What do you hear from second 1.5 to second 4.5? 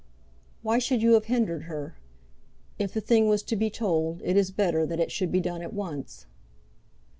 her? If the thing was to be told, it is